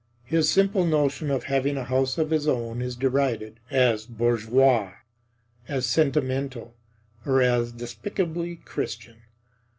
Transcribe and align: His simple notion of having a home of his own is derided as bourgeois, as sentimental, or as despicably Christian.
His 0.23 0.49
simple 0.49 0.83
notion 0.83 1.29
of 1.29 1.43
having 1.43 1.77
a 1.77 1.83
home 1.83 2.07
of 2.17 2.31
his 2.31 2.47
own 2.47 2.81
is 2.81 2.95
derided 2.95 3.59
as 3.69 4.07
bourgeois, 4.07 4.93
as 5.67 5.85
sentimental, 5.85 6.73
or 7.23 7.39
as 7.39 7.71
despicably 7.71 8.55
Christian. 8.65 9.17